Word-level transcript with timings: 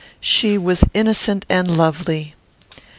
She 0.19 0.57
was 0.57 0.83
innocent 0.95 1.45
and 1.47 1.77
lovely. 1.77 2.33